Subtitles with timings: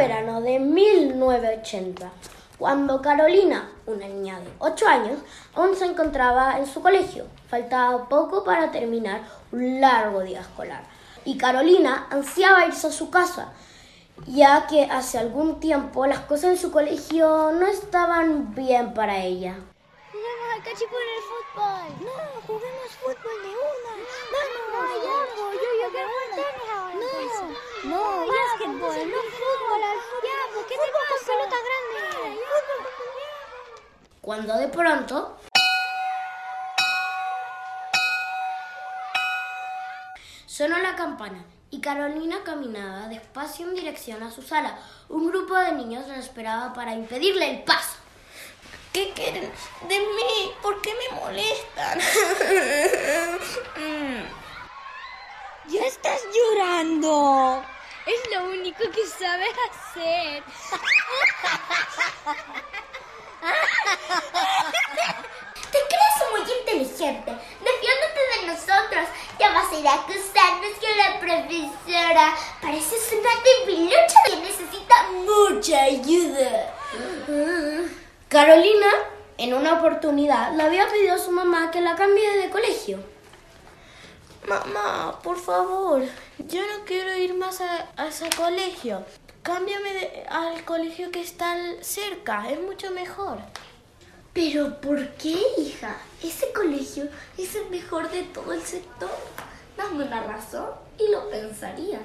[0.00, 2.10] verano de 1980,
[2.58, 5.18] cuando Carolina, una niña de 8 años,
[5.54, 7.26] aún se encontraba en su colegio.
[7.50, 9.20] Faltaba poco para terminar
[9.52, 10.84] un largo día escolar.
[11.26, 13.52] Y Carolina ansiaba irse a su casa,
[14.26, 19.58] ya que hace algún tiempo las cosas en su colegio no estaban bien para ella.
[20.10, 22.06] Juguemos al cachipo en el fútbol.
[22.06, 23.92] No, juguemos fútbol de una.
[24.32, 26.50] Vamos, no, ya, yo, yo, yo, de una.
[27.00, 29.80] No, No, básquetbol, no fútbol.
[30.22, 32.40] Ya, ¿por qué Fútbol tengo con pelota grande.
[34.20, 35.38] Cuando de pronto
[40.46, 44.78] sonó la campana y Carolina caminaba despacio en dirección a su sala.
[45.08, 47.96] Un grupo de niños la esperaba para impedirle el paso.
[48.92, 49.50] ¿Qué quieren
[49.88, 50.52] de mí?
[50.60, 51.98] ¿Por qué me molestan?
[55.68, 57.62] Ya estás llorando.
[58.04, 60.42] Es lo único que sabes hacer.
[65.72, 67.30] Te crees muy inteligente.
[67.60, 69.08] Defiéndete de nosotros.
[69.38, 72.34] Ya vas a ir a acusarnos con la profesora.
[72.60, 76.74] Pareces una debilucha que necesita mucha ayuda.
[78.28, 78.88] Carolina,
[79.38, 82.98] en una oportunidad, le había pedido a su mamá que la cambie de colegio.
[84.46, 86.02] Mamá, por favor,
[86.38, 89.04] yo no quiero ir más a, a ese colegio.
[89.42, 93.38] Cámbiame de- al colegio que está cerca, es mucho mejor.
[94.32, 95.96] Pero ¿por qué, hija?
[96.22, 99.10] Ese colegio es el mejor de todo el sector.
[99.76, 102.00] Dame una razón y lo pensaría.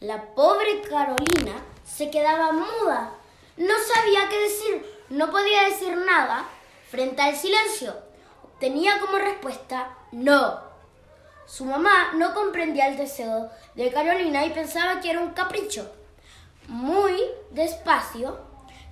[0.00, 3.14] La pobre Carolina se quedaba muda.
[3.56, 6.48] No sabía qué decir, no podía decir nada
[6.90, 7.94] frente al silencio.
[8.58, 10.60] Tenía como respuesta no.
[11.46, 15.92] Su mamá no comprendía el deseo de Carolina y pensaba que era un capricho.
[16.68, 18.38] Muy despacio,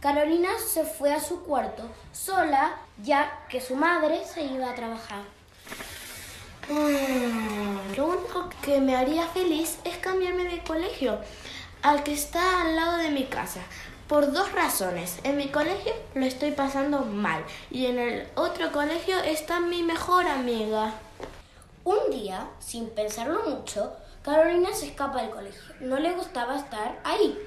[0.01, 5.23] Carolina se fue a su cuarto sola ya que su madre se iba a trabajar.
[6.71, 11.19] Mm, lo único que me haría feliz es cambiarme de colegio
[11.83, 13.61] al que está al lado de mi casa.
[14.09, 15.19] Por dos razones.
[15.23, 20.27] En mi colegio lo estoy pasando mal y en el otro colegio está mi mejor
[20.27, 20.95] amiga.
[21.85, 25.75] Un día, sin pensarlo mucho, Carolina se escapa del colegio.
[25.81, 27.39] No le gustaba estar ahí.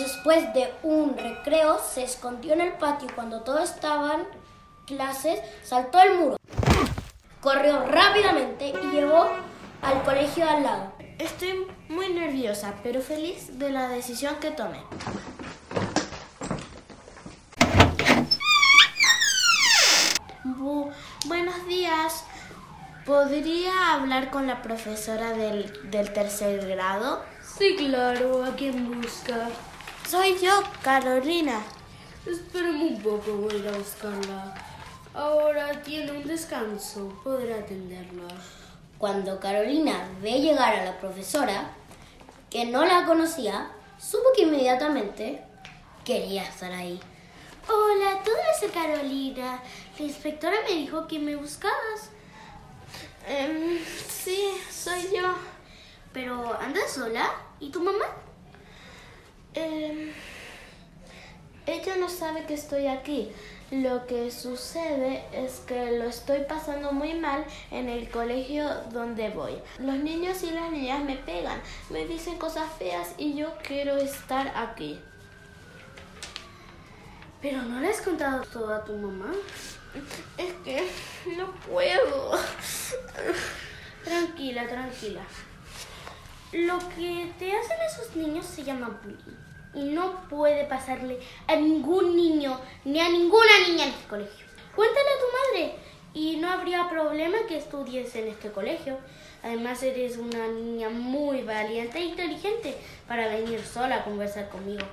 [0.00, 4.22] Después de un recreo, se escondió en el patio y cuando todos estaban
[4.86, 6.36] clases, saltó el muro.
[7.42, 9.28] Corrió rápidamente y llegó
[9.82, 10.92] al colegio al lado.
[11.18, 14.80] Estoy muy nerviosa, pero feliz de la decisión que tomé.
[20.44, 20.90] Bu-
[21.26, 22.24] buenos días.
[23.04, 27.22] ¿Podría hablar con la profesora del, del tercer grado?
[27.58, 29.48] Sí, claro, ¿a quién busca?
[30.10, 31.62] Soy yo, Carolina.
[32.26, 34.54] Espérame un poco, voy a ir a buscarla.
[35.14, 38.26] Ahora tiene un descanso, podré atenderla.
[38.98, 41.70] Cuando Carolina ve llegar a la profesora,
[42.50, 45.44] que no la conocía, supo que inmediatamente
[46.04, 46.98] quería estar ahí.
[47.68, 49.62] Hola, tú ser Carolina.
[49.96, 52.10] La inspectora me dijo que me buscabas.
[53.28, 53.78] Em,
[54.08, 55.36] sí, soy yo.
[56.12, 57.30] Pero ¿andas sola?
[57.60, 58.06] ¿Y tu mamá?
[59.54, 60.12] Em,
[61.66, 63.30] ella no sabe que estoy aquí.
[63.70, 69.54] Lo que sucede es que lo estoy pasando muy mal en el colegio donde voy.
[69.78, 74.52] Los niños y las niñas me pegan, me dicen cosas feas y yo quiero estar
[74.56, 75.00] aquí.
[77.40, 79.32] ¿Pero no le has contado todo a tu mamá?
[80.36, 80.88] Es que
[81.36, 82.38] no puedo.
[84.04, 85.22] Tranquila, tranquila.
[86.52, 89.36] Lo que te hacen esos niños se llama bullying.
[89.72, 94.46] Y no puede pasarle a ningún niño ni a ninguna niña en este colegio.
[94.74, 95.74] Cuéntale a tu madre
[96.12, 98.98] y no habría problema que estudies en este colegio.
[99.44, 102.76] Además eres una niña muy valiente e inteligente
[103.06, 104.84] para venir sola a conversar conmigo.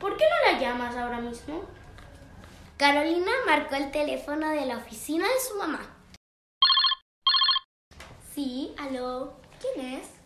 [0.00, 1.62] ¿Por qué no la llamas ahora mismo?
[2.76, 5.80] Carolina marcó el teléfono de la oficina de su mamá.
[8.34, 9.36] Sí, aló.
[9.60, 10.17] ¿Quién es?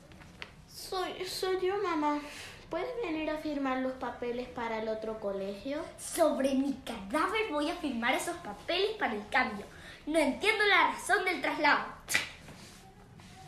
[0.93, 2.21] Soy, soy yo, mamá.
[2.69, 5.83] ¿Puedes venir a firmar los papeles para el otro colegio?
[5.99, 9.65] Sobre mi cadáver voy a firmar esos papeles para el cambio.
[10.05, 11.87] No entiendo la razón del traslado.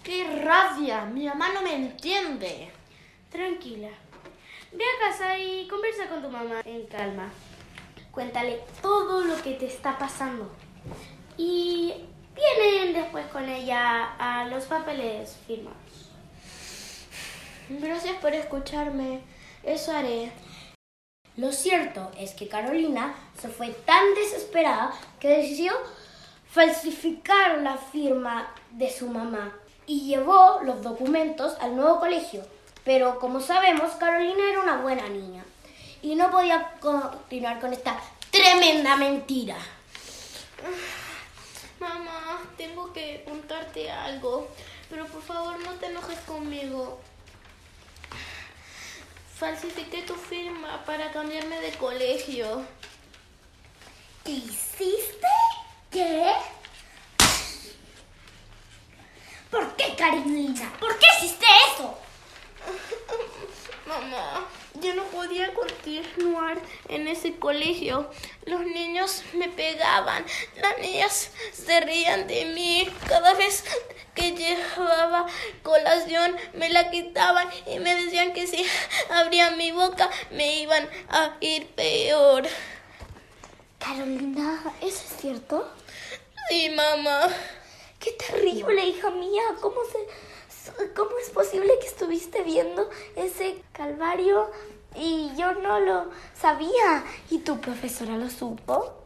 [0.02, 1.04] ¡Qué rabia!
[1.04, 2.72] Mi mamá no me entiende.
[3.30, 3.90] Tranquila.
[4.72, 7.28] Ve a casa y conversa con tu mamá en calma.
[8.10, 10.50] Cuéntale todo lo que te está pasando.
[11.36, 11.92] Y
[12.34, 16.03] vienen después con ella a los papeles firmados.
[17.68, 19.20] Gracias por escucharme.
[19.62, 20.30] Eso haré.
[21.36, 25.72] Lo cierto es que Carolina se fue tan desesperada que decidió
[26.50, 29.52] falsificar la firma de su mamá
[29.86, 32.42] y llevó los documentos al nuevo colegio.
[32.84, 35.44] Pero como sabemos, Carolina era una buena niña
[36.02, 37.98] y no podía continuar con esta
[38.30, 39.56] tremenda mentira.
[41.80, 44.48] Mamá, tengo que contarte algo,
[44.90, 47.00] pero por favor no te enojes conmigo.
[49.44, 52.64] Falsifiqué tu firma para cambiarme de colegio.
[54.24, 55.28] ¿Qué hiciste?
[55.90, 56.32] ¿Qué?
[59.50, 60.72] ¿Por qué, Carolina?
[60.80, 61.44] ¿Por qué hiciste
[61.74, 61.94] eso?
[63.84, 64.48] Mamá,
[64.80, 66.58] yo no podía continuar
[66.88, 68.10] en ese colegio.
[68.46, 70.24] Los niños me pegaban,
[70.56, 72.88] las niñas se rían de mí.
[73.06, 73.62] Cada vez
[74.14, 75.26] que llevaba
[75.62, 78.64] colación me la quitaban y me decían que si
[79.10, 82.44] abría mi boca me iban a ir peor.
[83.78, 85.68] Carolina, ¿eso es cierto?
[86.48, 87.28] Sí, mamá.
[87.98, 89.42] Qué terrible, hija mía.
[89.60, 94.50] ¿Cómo se, cómo es posible que estuviste viendo ese calvario
[94.94, 97.04] y yo no lo sabía?
[97.30, 99.04] ¿Y tu profesora lo supo?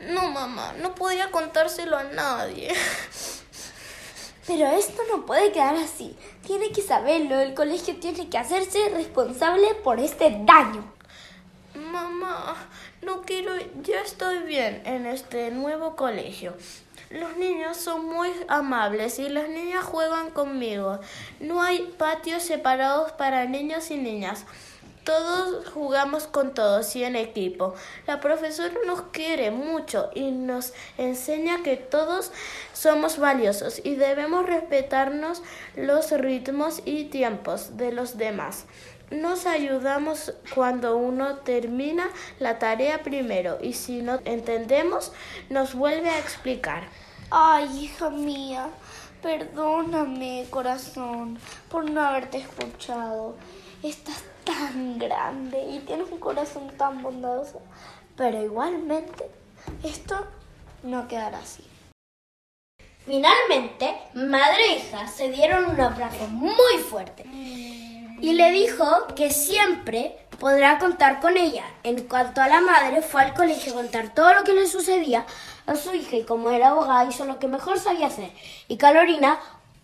[0.00, 2.72] No, mamá, no podía contárselo a nadie.
[4.50, 6.16] Pero esto no puede quedar así.
[6.44, 7.38] Tiene que saberlo.
[7.38, 10.82] El colegio tiene que hacerse responsable por este daño.
[11.76, 12.56] Mamá,
[13.00, 13.52] no quiero,
[13.82, 16.56] ya estoy bien en este nuevo colegio.
[17.10, 20.98] Los niños son muy amables y las niñas juegan conmigo.
[21.38, 24.46] No hay patios separados para niños y niñas.
[25.04, 27.74] Todos jugamos con todos y en equipo.
[28.06, 32.32] La profesora nos quiere mucho y nos enseña que todos
[32.74, 35.42] somos valiosos y debemos respetarnos
[35.74, 38.66] los ritmos y tiempos de los demás.
[39.10, 45.12] Nos ayudamos cuando uno termina la tarea primero y si no entendemos
[45.48, 46.84] nos vuelve a explicar.
[47.30, 48.68] Ay, hija mía,
[49.22, 51.38] perdóname, corazón,
[51.70, 53.34] por no haberte escuchado.
[53.82, 57.60] Estás tan grande y tienes un corazón tan bondadoso,
[58.16, 59.30] pero igualmente
[59.82, 60.26] esto
[60.82, 61.64] no quedará así.
[63.06, 70.16] Finalmente, madre e hija se dieron un abrazo muy fuerte y le dijo que siempre
[70.38, 71.64] podrá contar con ella.
[71.82, 75.24] En cuanto a la madre, fue al colegio a contar todo lo que le sucedía
[75.66, 78.30] a su hija y como era abogada hizo lo que mejor sabía hacer.
[78.68, 79.38] Y Carolina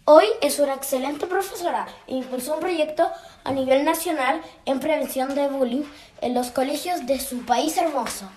[0.08, 3.10] hoy es una excelente profesora e impulsó un proyecto
[3.42, 5.82] a nivel nacional en prevención de bullying
[6.20, 8.30] en los colegios de su país hermoso.